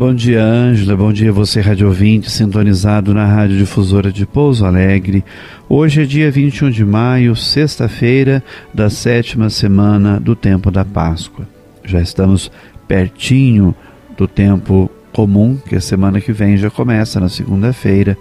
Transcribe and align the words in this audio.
Bom 0.00 0.14
dia, 0.14 0.42
Ângela. 0.42 0.96
Bom 0.96 1.12
dia, 1.12 1.30
você, 1.30 1.60
rádio 1.60 1.86
ouvinte, 1.86 2.30
sintonizado 2.30 3.12
na 3.12 3.26
Rádio 3.26 3.58
Difusora 3.58 4.10
de 4.10 4.24
Pouso 4.24 4.64
Alegre. 4.64 5.22
Hoje 5.68 6.00
é 6.00 6.06
dia 6.06 6.30
21 6.30 6.70
de 6.70 6.86
maio, 6.86 7.36
sexta-feira 7.36 8.42
da 8.72 8.88
sétima 8.88 9.50
semana 9.50 10.18
do 10.18 10.34
tempo 10.34 10.70
da 10.70 10.86
Páscoa. 10.86 11.46
Já 11.84 12.00
estamos 12.00 12.50
pertinho 12.88 13.74
do 14.16 14.26
tempo 14.26 14.90
comum, 15.12 15.58
que 15.68 15.76
a 15.76 15.82
semana 15.82 16.18
que 16.18 16.32
vem 16.32 16.56
já 16.56 16.70
começa 16.70 17.20
na 17.20 17.28
segunda-feira, 17.28 18.16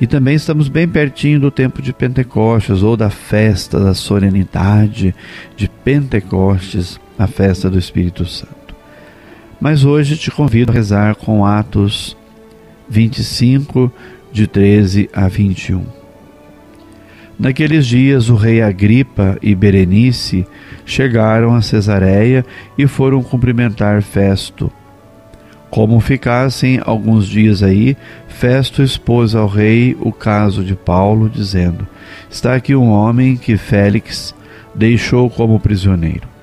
e 0.00 0.06
também 0.06 0.36
estamos 0.36 0.68
bem 0.68 0.86
pertinho 0.86 1.40
do 1.40 1.50
tempo 1.50 1.82
de 1.82 1.92
Pentecostes 1.92 2.84
ou 2.84 2.96
da 2.96 3.10
festa 3.10 3.80
da 3.80 3.94
solenidade 3.94 5.12
de 5.56 5.68
Pentecostes, 5.68 7.00
a 7.18 7.26
festa 7.26 7.68
do 7.68 7.80
Espírito 7.80 8.24
Santo. 8.24 8.55
Mas 9.60 9.84
hoje 9.84 10.16
te 10.16 10.30
convido 10.30 10.70
a 10.70 10.74
rezar 10.74 11.14
com 11.14 11.44
Atos 11.44 12.16
25, 12.88 13.90
de 14.32 14.46
13 14.46 15.08
a 15.12 15.28
21. 15.28 15.84
Naqueles 17.38 17.86
dias, 17.86 18.30
o 18.30 18.34
rei 18.34 18.62
Agripa 18.62 19.38
e 19.42 19.54
Berenice 19.54 20.46
chegaram 20.84 21.54
a 21.54 21.60
Cesareia 21.60 22.44
e 22.78 22.86
foram 22.86 23.22
cumprimentar 23.22 24.02
Festo. 24.02 24.70
Como 25.68 26.00
ficassem 26.00 26.80
alguns 26.82 27.26
dias 27.26 27.62
aí, 27.62 27.96
Festo 28.28 28.82
expôs 28.82 29.34
ao 29.34 29.46
rei 29.46 29.96
o 30.00 30.12
caso 30.12 30.64
de 30.64 30.74
Paulo, 30.74 31.28
dizendo: 31.28 31.86
Está 32.30 32.54
aqui 32.54 32.74
um 32.74 32.88
homem 32.88 33.36
que 33.36 33.56
Félix 33.56 34.34
deixou 34.74 35.28
como 35.28 35.60
prisioneiro. 35.60 36.35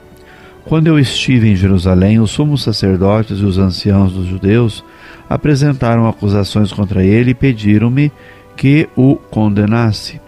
Quando 0.65 0.87
eu 0.87 0.97
estive 0.97 1.49
em 1.49 1.55
Jerusalém, 1.55 2.19
os 2.19 2.31
sumos 2.31 2.63
sacerdotes 2.63 3.39
e 3.39 3.43
os 3.43 3.57
anciãos 3.57 4.13
dos 4.13 4.25
judeus 4.25 4.83
apresentaram 5.29 6.07
acusações 6.07 6.71
contra 6.71 7.03
ele 7.03 7.31
e 7.31 7.35
pediram-me 7.35 8.11
que 8.55 8.87
o 8.95 9.15
condenasse. 9.15 10.21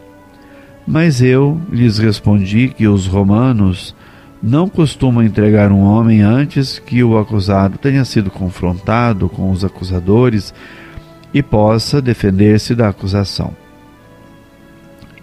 Mas 0.85 1.21
eu 1.21 1.59
lhes 1.71 1.97
respondi 1.97 2.67
que 2.67 2.87
os 2.87 3.07
romanos 3.07 3.95
não 4.43 4.67
costumam 4.67 5.23
entregar 5.23 5.71
um 5.71 5.81
homem 5.81 6.21
antes 6.21 6.77
que 6.77 7.03
o 7.03 7.17
acusado 7.17 7.77
tenha 7.77 8.05
sido 8.05 8.29
confrontado 8.29 9.27
com 9.29 9.49
os 9.49 9.63
acusadores 9.63 10.53
e 11.33 11.41
possa 11.41 12.01
defender-se 12.01 12.75
da 12.75 12.89
acusação. 12.89 13.64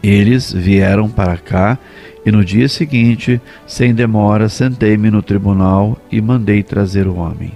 Eles 0.02 0.52
vieram 0.52 1.08
para 1.08 1.36
cá 1.36 1.78
e 2.26 2.32
no 2.32 2.44
dia 2.44 2.68
seguinte, 2.68 3.40
sem 3.66 3.94
demora, 3.94 4.48
sentei-me 4.48 5.10
no 5.10 5.22
tribunal 5.22 5.96
e 6.10 6.20
mandei 6.20 6.62
trazer 6.62 7.06
o 7.06 7.16
homem. 7.16 7.52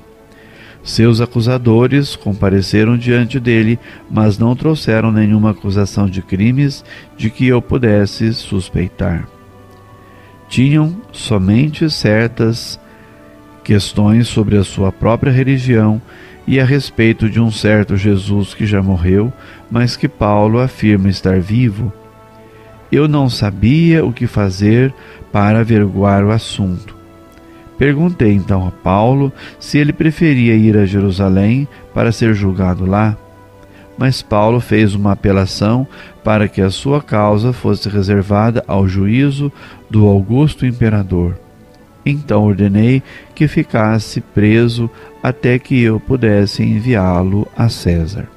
Seus 0.83 1.21
acusadores 1.21 2.15
compareceram 2.15 2.97
diante 2.97 3.41
dele, 3.41 3.77
mas 4.09 4.39
não 4.39 4.55
trouxeram 4.55 5.11
nenhuma 5.11 5.51
acusação 5.51 6.09
de 6.09 6.23
crimes 6.23 6.85
de 7.17 7.29
que 7.29 7.49
eu 7.49 7.61
pudesse 7.61 8.33
suspeitar. 8.33 9.29
Tinham 10.49 10.97
somente 11.11 11.91
certas 11.91 12.79
questões 13.65 14.29
sobre 14.29 14.57
a 14.57 14.63
sua 14.63 14.93
própria 14.93 15.33
religião 15.33 16.01
e 16.47 16.61
a 16.61 16.65
respeito 16.65 17.29
de 17.29 17.41
um 17.41 17.51
certo 17.51 17.97
Jesus 17.97 18.55
que 18.55 18.65
já 18.65 18.81
morreu, 18.81 19.33
mas 19.69 19.97
que 19.97 20.07
Paulo 20.07 20.61
afirma 20.61 21.09
estar 21.09 21.41
vivo 21.41 21.93
eu 22.91 23.09
não 23.09 23.29
sabia 23.29 24.05
o 24.05 24.13
que 24.13 24.27
fazer 24.27 24.93
para 25.33 25.61
averiguar 25.61 26.25
o 26.25 26.31
assunto. 26.31 26.97
Perguntei 27.79 28.33
então 28.33 28.67
a 28.67 28.71
Paulo 28.71 29.33
se 29.61 29.79
ele 29.79 29.93
preferia 29.93 30.55
ir 30.55 30.77
a 30.77 30.87
Jerusalém 30.87 31.69
para 31.93 32.11
ser 32.11 32.35
julgado 32.35 32.87
lá. 32.87 33.17
Mas 33.99 34.23
Paulo 34.23 34.61
fez 34.61 34.95
uma 34.95 35.13
apelação 35.13 35.87
para 36.23 36.49
que 36.49 36.61
a 36.61 36.71
sua 36.71 37.03
causa 37.03 37.53
fosse 37.53 37.89
reservada 37.89 38.63
ao 38.67 38.87
juízo 38.87 39.53
do 39.91 40.07
augusto 40.07 40.67
imperador. 40.67 41.39
Então 42.05 42.45
ordenei 42.45 43.03
que 43.35 43.49
ficasse 43.49 44.21
preso 44.21 44.89
até 45.23 45.59
que 45.59 45.83
eu 45.83 45.99
pudesse 45.99 46.63
enviá-lo 46.63 47.49
a 47.57 47.69
César. 47.69 48.36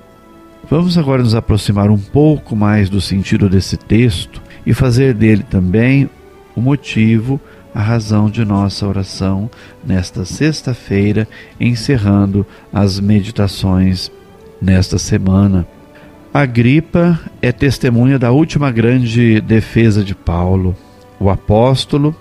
Vamos 0.70 1.00
agora 1.00 1.24
nos 1.24 1.34
aproximar 1.34 1.90
um 1.90 1.98
pouco 1.98 2.56
mais 2.56 2.92
do 2.92 3.02
sentido 3.02 3.50
desse 3.50 3.76
texto 3.76 4.40
e 4.64 4.72
fazer 4.72 5.16
dele 5.16 5.42
também 5.42 6.08
o 6.56 6.62
motivo, 6.62 7.42
a 7.74 7.82
razão 7.82 8.30
de 8.30 8.46
nossa 8.46 8.86
oração 8.88 9.50
nesta 9.84 10.26
sexta-feira, 10.26 11.28
encerrando 11.60 12.46
as 12.72 13.00
meditações 13.00 14.12
nesta 14.62 15.00
semana. 15.00 15.66
A 16.32 16.46
gripa 16.46 17.20
é 17.42 17.52
testemunha 17.52 18.20
da 18.20 18.30
última 18.30 18.70
grande 18.70 19.42
defesa 19.42 20.04
de 20.04 20.14
Paulo. 20.14 20.78
O 21.20 21.32
apóstolo 21.32 22.16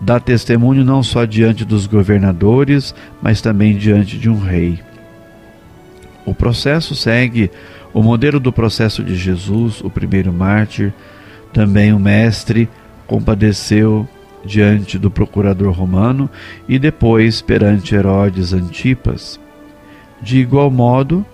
dá 0.00 0.18
testemunho 0.18 0.84
não 0.84 1.04
só 1.04 1.24
diante 1.24 1.64
dos 1.64 1.86
governadores, 1.86 2.92
mas 3.22 3.40
também 3.40 3.76
diante 3.76 4.18
de 4.18 4.28
um 4.28 4.40
rei. 4.40 4.80
O 6.24 6.34
processo 6.34 6.94
segue 6.94 7.50
o 7.92 8.02
modelo 8.02 8.40
do 8.40 8.52
processo 8.52 9.02
de 9.02 9.14
Jesus, 9.14 9.80
o 9.80 9.90
primeiro 9.90 10.32
mártir, 10.32 10.92
também 11.52 11.92
o 11.92 11.98
mestre 11.98 12.68
compadeceu 13.06 14.08
diante 14.44 14.98
do 14.98 15.10
procurador 15.10 15.72
romano 15.72 16.28
e 16.68 16.78
depois 16.78 17.42
perante 17.42 17.94
Herodes 17.94 18.52
Antipas. 18.52 19.38
De 20.20 20.38
igual 20.38 20.70
modo, 20.70 21.24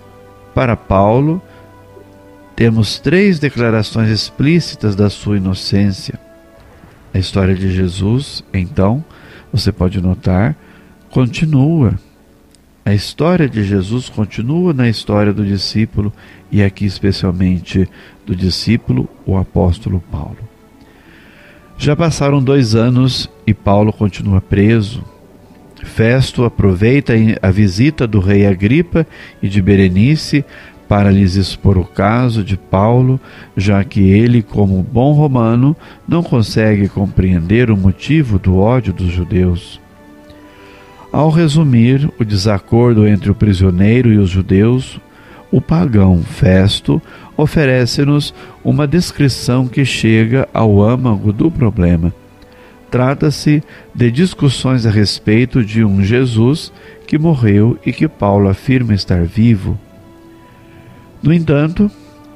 para 0.53 0.75
Paulo, 0.75 1.41
temos 2.55 2.99
três 2.99 3.39
declarações 3.39 4.09
explícitas 4.09 4.95
da 4.95 5.09
sua 5.09 5.37
inocência. 5.37 6.19
A 7.13 7.17
história 7.17 7.55
de 7.55 7.71
Jesus, 7.71 8.43
então, 8.53 9.03
você 9.51 9.71
pode 9.71 10.01
notar, 10.01 10.55
continua 11.09 11.93
a 12.89 12.93
história 12.95 13.47
de 13.47 13.63
Jesus 13.63 14.09
continua 14.09 14.73
na 14.73 14.89
história 14.89 15.31
do 15.31 15.45
discípulo 15.45 16.11
e 16.51 16.63
aqui 16.63 16.85
especialmente 16.85 17.87
do 18.25 18.35
discípulo, 18.35 19.07
o 19.27 19.37
apóstolo 19.37 20.03
Paulo. 20.11 20.37
Já 21.77 21.95
passaram 21.95 22.41
dois 22.41 22.73
anos 22.73 23.29
e 23.45 23.53
Paulo 23.53 23.93
continua 23.93 24.41
preso. 24.41 25.03
Festo 25.83 26.43
aproveita 26.43 27.13
a 27.43 27.51
visita 27.51 28.07
do 28.07 28.19
rei 28.19 28.47
Agripa 28.47 29.05
e 29.39 29.47
de 29.47 29.61
Berenice 29.61 30.43
para 30.87 31.11
lhes 31.11 31.35
expor 31.35 31.77
o 31.77 31.85
caso 31.85 32.43
de 32.43 32.57
Paulo, 32.57 33.19
já 33.55 33.83
que 33.83 34.01
ele, 34.09 34.41
como 34.41 34.81
bom 34.81 35.13
romano, 35.13 35.77
não 36.07 36.23
consegue 36.23 36.89
compreender 36.89 37.69
o 37.69 37.77
motivo 37.77 38.39
do 38.39 38.57
ódio 38.57 38.91
dos 38.91 39.11
judeus. 39.11 39.79
Ao 41.11 41.29
resumir 41.29 42.11
o 42.19 42.23
desacordo 42.23 43.07
entre 43.07 43.31
o 43.31 43.35
prisioneiro 43.35 44.13
e 44.13 44.17
os 44.17 44.29
judeus, 44.29 44.99
o 45.51 45.59
pagão 45.59 46.21
Festo 46.21 47.01
oferece-nos 47.35 48.33
uma 48.63 48.87
descrição 48.87 49.67
que 49.67 49.83
chega 49.83 50.47
ao 50.53 50.81
âmago 50.81 51.33
do 51.33 51.49
problema. 51.49 52.13
Trata-se 52.91 53.63
de 53.93 54.11
discussões 54.11 54.85
a 54.85 54.91
respeito 54.91 55.63
de 55.63 55.83
um 55.83 56.03
Jesus 56.03 56.71
que 57.07 57.17
morreu 57.17 57.77
e 57.83 57.91
que 57.91 58.07
Paulo 58.07 58.47
afirma 58.47 58.93
estar 58.93 59.23
vivo. 59.23 59.79
No 61.23 61.33
entanto, 61.33 61.89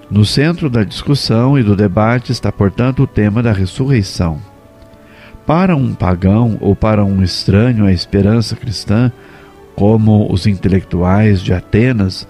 no 0.09 0.25
centro 0.25 0.69
da 0.69 0.83
discussão 0.83 1.57
e 1.57 1.63
do 1.63 1.75
debate 1.75 2.31
está, 2.31 2.51
portanto, 2.51 3.03
o 3.03 3.07
tema 3.07 3.41
da 3.41 3.51
ressurreição. 3.51 4.52
Para 5.45 5.75
um 5.75 5.93
pagão 5.93 6.57
ou 6.61 6.75
para 6.75 7.03
um 7.03 7.21
estranho 7.21 7.85
à 7.85 7.91
esperança 7.91 8.55
cristã, 8.55 9.11
como 9.75 10.31
os 10.31 10.47
intelectuais 10.47 11.41
de 11.41 11.53
Atenas, 11.53 12.27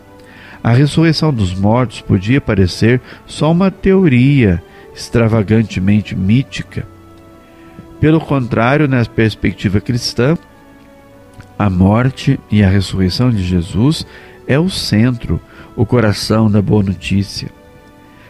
a 0.63 0.71
ressurreição 0.71 1.33
dos 1.33 1.53
mortos 1.53 2.01
podia 2.01 2.39
parecer 2.39 3.01
só 3.25 3.51
uma 3.51 3.69
teoria 3.69 4.63
extravagantemente 4.95 6.15
mítica. 6.15 6.87
Pelo 7.99 8.19
contrário, 8.19 8.87
na 8.87 9.03
perspectiva 9.05 9.79
cristã, 9.79 10.37
a 11.57 11.69
morte 11.69 12.39
e 12.49 12.63
a 12.63 12.69
ressurreição 12.69 13.29
de 13.29 13.43
Jesus 13.43 14.05
é 14.47 14.57
o 14.57 14.69
centro, 14.69 15.39
o 15.75 15.85
coração 15.85 16.49
da 16.49 16.61
boa 16.61 16.83
notícia. 16.83 17.49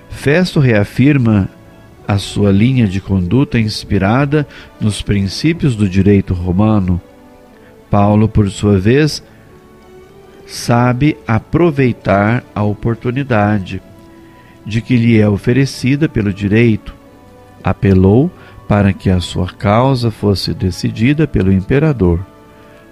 Festo 0.09 0.59
reafirma 0.59 1.50
a 2.07 2.17
sua 2.17 2.51
linha 2.51 2.88
de 2.88 3.00
conduta 3.00 3.59
inspirada 3.59 4.47
nos 4.79 5.01
princípios 5.01 5.75
do 5.75 5.88
direito 5.88 6.33
romano. 6.33 7.01
Paulo, 7.89 8.27
por 8.27 8.50
sua 8.50 8.79
vez, 8.79 9.23
sabe 10.45 11.17
aproveitar 11.27 12.44
a 12.53 12.63
oportunidade 12.63 13.81
de 14.65 14.81
que 14.81 14.95
lhe 14.95 15.19
é 15.19 15.27
oferecida 15.27 16.07
pelo 16.07 16.33
direito. 16.33 16.94
Apelou 17.63 18.31
para 18.67 18.94
que 18.94 19.09
a 19.09 19.19
sua 19.19 19.47
causa 19.47 20.09
fosse 20.09 20.53
decidida 20.53 21.27
pelo 21.27 21.51
imperador. 21.51 22.25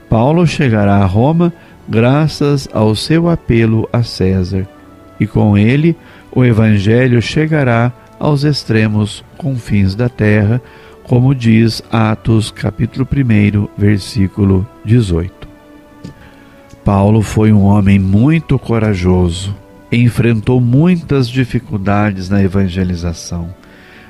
Paulo 0.10 0.46
chegará 0.46 0.98
a 0.98 1.06
Roma 1.06 1.54
graças 1.88 2.70
ao 2.74 2.96
seu 2.96 3.30
apelo 3.30 3.88
a 3.92 4.04
César, 4.04 4.68
e 5.20 5.26
com 5.26 5.58
ele 5.58 5.96
o 6.32 6.44
evangelho 6.44 7.22
chegará 7.22 7.92
aos 8.22 8.44
extremos 8.44 9.26
confins 9.36 9.96
da 9.96 10.08
terra, 10.08 10.62
como 11.04 11.34
diz 11.34 11.82
Atos 11.92 12.52
capítulo 12.52 13.08
1, 13.12 13.68
versículo 13.76 14.68
18. 14.86 15.48
Paulo 16.86 17.24
foi 17.24 17.52
um 17.52 17.64
homem 17.64 17.98
muito 17.98 18.60
corajoso, 18.60 19.56
enfrentou 19.92 20.62
muitas 20.62 21.28
dificuldades 21.28 22.30
na 22.30 22.44
evangelização, 22.44 23.50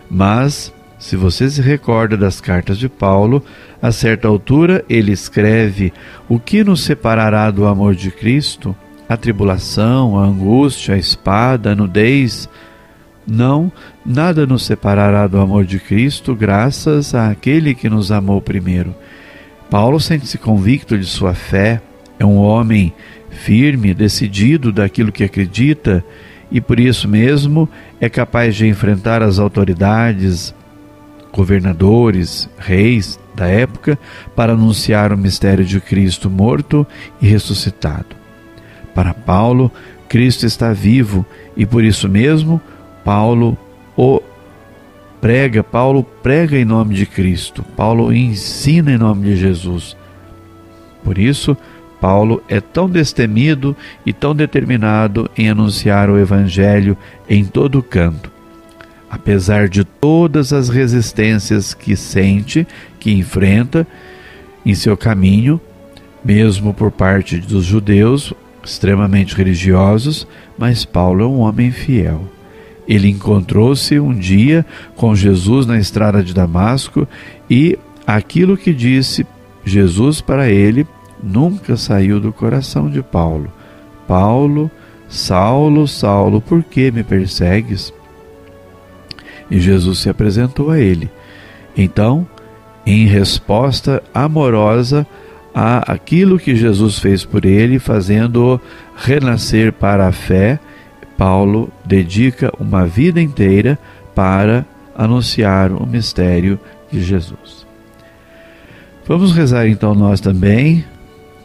mas 0.09 0.73
se 0.99 1.15
você 1.15 1.49
se 1.49 1.61
recorda 1.61 2.17
das 2.17 2.41
cartas 2.41 2.77
de 2.77 2.89
Paulo, 2.89 3.41
a 3.81 3.93
certa 3.93 4.27
altura 4.27 4.83
ele 4.89 5.13
escreve: 5.13 5.93
O 6.27 6.37
que 6.37 6.65
nos 6.65 6.83
separará 6.83 7.49
do 7.49 7.65
amor 7.65 7.95
de 7.95 8.11
Cristo? 8.11 8.75
A 9.07 9.15
tribulação, 9.15 10.19
a 10.19 10.25
angústia, 10.25 10.95
a 10.95 10.97
espada, 10.97 11.71
a 11.71 11.75
nudez, 11.75 12.47
não, 13.25 13.71
nada 14.05 14.45
nos 14.45 14.65
separará 14.65 15.27
do 15.27 15.39
amor 15.39 15.65
de 15.65 15.79
Cristo, 15.79 16.35
graças 16.35 17.13
àquele 17.13 17.73
que 17.75 17.89
nos 17.89 18.11
amou 18.11 18.41
primeiro. 18.41 18.95
Paulo 19.69 19.99
sente-se 19.99 20.37
convicto 20.37 20.97
de 20.97 21.05
sua 21.05 21.33
fé, 21.33 21.81
é 22.19 22.25
um 22.25 22.37
homem 22.37 22.93
firme, 23.29 23.93
decidido 23.93 24.71
daquilo 24.71 25.11
que 25.11 25.23
acredita 25.23 26.03
e 26.51 26.59
por 26.59 26.79
isso 26.79 27.07
mesmo 27.07 27.69
é 27.99 28.09
capaz 28.09 28.55
de 28.55 28.67
enfrentar 28.67 29.23
as 29.23 29.39
autoridades, 29.39 30.53
governadores, 31.31 32.49
reis 32.57 33.17
da 33.33 33.47
época 33.47 33.97
para 34.35 34.53
anunciar 34.53 35.13
o 35.13 35.17
mistério 35.17 35.63
de 35.63 35.79
Cristo 35.79 36.29
morto 36.29 36.85
e 37.21 37.27
ressuscitado. 37.27 38.15
Para 38.93 39.13
Paulo, 39.13 39.71
Cristo 40.09 40.45
está 40.45 40.73
vivo 40.73 41.25
e 41.55 41.65
por 41.65 41.83
isso 41.83 42.09
mesmo 42.09 42.61
Paulo 43.03 43.57
o 43.95 44.21
prega, 45.19 45.63
Paulo 45.63 46.03
prega 46.03 46.57
em 46.57 46.65
nome 46.65 46.95
de 46.95 47.05
Cristo, 47.05 47.63
Paulo 47.75 48.11
ensina 48.11 48.91
em 48.91 48.97
nome 48.97 49.25
de 49.27 49.35
Jesus. 49.35 49.95
Por 51.03 51.17
isso, 51.17 51.55
Paulo 51.99 52.41
é 52.49 52.59
tão 52.59 52.89
destemido 52.89 53.77
e 54.03 54.11
tão 54.11 54.35
determinado 54.35 55.29
em 55.37 55.49
anunciar 55.49 56.09
o 56.09 56.17
Evangelho 56.17 56.97
em 57.29 57.45
todo 57.45 57.83
canto. 57.83 58.31
Apesar 59.09 59.69
de 59.69 59.83
todas 59.83 60.51
as 60.51 60.69
resistências 60.69 61.73
que 61.73 61.95
sente, 61.95 62.65
que 62.99 63.11
enfrenta 63.11 63.85
em 64.65 64.73
seu 64.73 64.97
caminho, 64.97 65.61
mesmo 66.23 66.73
por 66.73 66.91
parte 66.91 67.37
dos 67.37 67.65
judeus 67.65 68.33
extremamente 68.63 69.35
religiosos, 69.35 70.27
mas 70.57 70.85
Paulo 70.85 71.23
é 71.23 71.27
um 71.27 71.39
homem 71.39 71.71
fiel. 71.71 72.27
Ele 72.91 73.07
encontrou-se 73.07 73.97
um 74.01 74.13
dia 74.13 74.65
com 74.97 75.15
Jesus 75.15 75.65
na 75.65 75.79
estrada 75.79 76.21
de 76.21 76.33
Damasco 76.33 77.07
e 77.49 77.79
aquilo 78.05 78.57
que 78.57 78.73
disse 78.73 79.25
Jesus 79.63 80.19
para 80.19 80.49
ele 80.49 80.85
nunca 81.23 81.77
saiu 81.77 82.19
do 82.19 82.33
coração 82.33 82.89
de 82.89 83.01
Paulo. 83.01 83.49
Paulo, 84.05 84.69
Saulo, 85.07 85.87
Saulo, 85.87 86.41
por 86.41 86.61
que 86.65 86.91
me 86.91 87.01
persegues? 87.01 87.93
E 89.49 89.57
Jesus 89.57 89.99
se 89.99 90.09
apresentou 90.09 90.69
a 90.69 90.77
ele. 90.77 91.09
Então, 91.77 92.27
em 92.85 93.05
resposta 93.05 94.03
amorosa 94.13 95.07
a 95.55 95.93
aquilo 95.93 96.37
que 96.37 96.57
Jesus 96.57 96.99
fez 96.99 97.23
por 97.23 97.45
ele, 97.45 97.79
fazendo-o 97.79 98.59
renascer 98.97 99.71
para 99.71 100.09
a 100.09 100.11
fé, 100.11 100.59
Paulo 101.17 101.71
dedica 101.85 102.51
uma 102.59 102.85
vida 102.85 103.21
inteira 103.21 103.77
para 104.15 104.65
anunciar 104.95 105.71
o 105.71 105.85
mistério 105.85 106.59
de 106.91 107.03
Jesus. 107.03 107.65
Vamos 109.07 109.31
rezar 109.31 109.67
então 109.67 109.95
nós 109.95 110.19
também, 110.19 110.85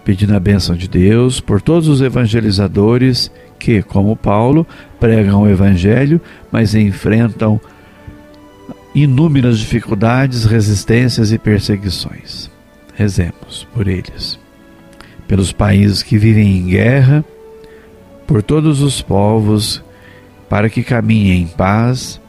pedindo 0.04 0.34
a 0.34 0.40
bênção 0.40 0.76
de 0.76 0.88
Deus 0.88 1.40
por 1.40 1.60
todos 1.60 1.88
os 1.88 2.00
evangelizadores 2.00 3.30
que, 3.58 3.82
como 3.82 4.16
Paulo, 4.16 4.66
pregam 5.00 5.42
o 5.42 5.48
evangelho, 5.48 6.20
mas 6.50 6.74
enfrentam 6.74 7.60
inúmeras 8.94 9.58
dificuldades, 9.58 10.44
resistências 10.44 11.32
e 11.32 11.38
perseguições. 11.38 12.50
Rezemos 12.94 13.66
por 13.74 13.88
eles, 13.88 14.38
pelos 15.26 15.52
países 15.52 16.02
que 16.02 16.16
vivem 16.16 16.58
em 16.58 16.66
guerra, 16.66 17.24
por 18.26 18.42
todos 18.42 18.80
os 18.82 19.00
povos, 19.00 19.82
para 20.48 20.68
que 20.68 20.82
caminhem 20.82 21.42
em 21.42 21.46
paz. 21.46 22.20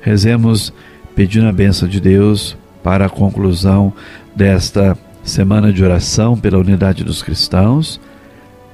Rezemos 0.00 0.72
pedindo 1.14 1.48
a 1.48 1.52
bênção 1.52 1.88
de 1.88 2.00
Deus 2.00 2.56
para 2.82 3.06
a 3.06 3.10
conclusão 3.10 3.92
desta 4.34 4.96
semana 5.22 5.72
de 5.72 5.82
oração 5.82 6.36
pela 6.36 6.58
unidade 6.58 7.04
dos 7.04 7.22
cristãos. 7.22 8.00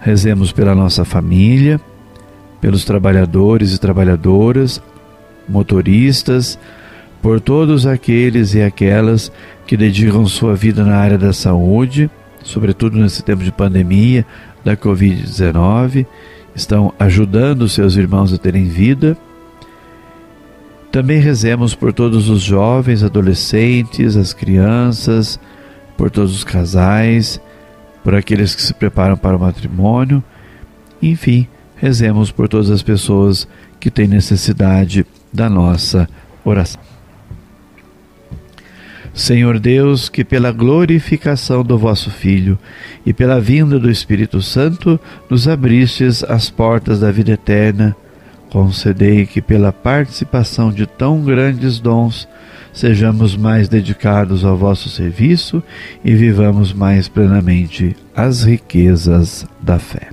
Rezemos 0.00 0.52
pela 0.52 0.74
nossa 0.74 1.04
família, 1.04 1.80
pelos 2.60 2.84
trabalhadores 2.84 3.74
e 3.74 3.80
trabalhadoras, 3.80 4.80
motoristas, 5.48 6.58
por 7.22 7.40
todos 7.40 7.86
aqueles 7.86 8.54
e 8.54 8.62
aquelas 8.62 9.32
que 9.66 9.76
dedicam 9.76 10.26
sua 10.26 10.54
vida 10.54 10.84
na 10.84 10.96
área 10.96 11.18
da 11.18 11.32
saúde, 11.32 12.08
sobretudo 12.44 12.98
nesse 12.98 13.22
tempo 13.22 13.42
de 13.42 13.50
pandemia 13.50 14.24
da 14.64 14.76
Covid-19 14.76 16.06
estão 16.56 16.92
ajudando 16.98 17.68
seus 17.68 17.94
irmãos 17.96 18.32
a 18.32 18.38
terem 18.38 18.64
vida. 18.64 19.16
Também 20.90 21.20
rezemos 21.20 21.74
por 21.74 21.92
todos 21.92 22.30
os 22.30 22.40
jovens, 22.40 23.04
adolescentes, 23.04 24.16
as 24.16 24.32
crianças, 24.32 25.38
por 25.96 26.10
todos 26.10 26.34
os 26.34 26.42
casais, 26.42 27.38
por 28.02 28.14
aqueles 28.14 28.54
que 28.54 28.62
se 28.62 28.72
preparam 28.72 29.16
para 29.16 29.36
o 29.36 29.40
matrimônio. 29.40 30.24
Enfim, 31.02 31.46
rezemos 31.76 32.30
por 32.30 32.48
todas 32.48 32.70
as 32.70 32.82
pessoas 32.82 33.46
que 33.78 33.90
têm 33.90 34.08
necessidade 34.08 35.04
da 35.30 35.50
nossa 35.50 36.08
oração. 36.42 36.95
Senhor 39.16 39.58
Deus, 39.58 40.10
que 40.10 40.22
pela 40.22 40.52
glorificação 40.52 41.64
do 41.64 41.78
vosso 41.78 42.10
Filho 42.10 42.58
e 43.04 43.14
pela 43.14 43.40
vinda 43.40 43.78
do 43.78 43.90
Espírito 43.90 44.42
Santo 44.42 45.00
nos 45.30 45.48
abristes 45.48 46.22
as 46.22 46.50
portas 46.50 47.00
da 47.00 47.10
vida 47.10 47.32
eterna, 47.32 47.96
concedei 48.50 49.24
que 49.24 49.40
pela 49.40 49.72
participação 49.72 50.70
de 50.70 50.86
tão 50.86 51.22
grandes 51.22 51.80
dons 51.80 52.28
sejamos 52.74 53.34
mais 53.34 53.70
dedicados 53.70 54.44
ao 54.44 54.54
vosso 54.54 54.90
serviço 54.90 55.62
e 56.04 56.14
vivamos 56.14 56.74
mais 56.74 57.08
plenamente 57.08 57.96
as 58.14 58.44
riquezas 58.44 59.46
da 59.62 59.78
fé. 59.78 60.10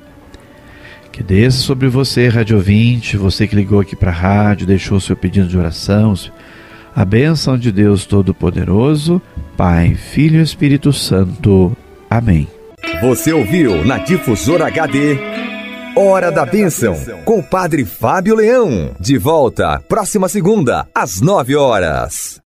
Que 1.11 1.21
desça 1.21 1.59
sobre 1.59 1.89
você, 1.89 2.29
rádio 2.29 2.55
ouvinte, 2.55 3.17
você 3.17 3.47
que 3.47 3.55
ligou 3.55 3.81
aqui 3.81 3.97
para 3.97 4.11
a 4.11 4.15
rádio, 4.15 4.65
deixou 4.65 4.97
seu 5.01 5.15
pedido 5.17 5.49
de 5.49 5.57
oração, 5.57 6.15
a 6.95 7.05
bênção 7.05 7.57
de 7.57 7.71
Deus 7.71 8.05
Todo-Poderoso, 8.05 9.21
Pai, 9.57 9.95
Filho 9.95 10.39
e 10.39 10.43
Espírito 10.43 10.93
Santo. 10.93 11.75
Amém. 12.09 12.47
Você 13.01 13.33
ouviu 13.33 13.83
na 13.85 13.97
Difusora 13.97 14.67
HD 14.67 15.17
Hora 15.95 16.31
da 16.31 16.43
Bênção, 16.43 16.95
com 17.23 17.37
o 17.37 17.43
Padre 17.43 17.85
Fábio 17.85 18.35
Leão. 18.35 18.95
De 18.99 19.15
volta, 19.15 19.79
próxima 19.87 20.27
segunda, 20.27 20.87
às 20.93 21.21
nove 21.21 21.55
horas. 21.55 22.41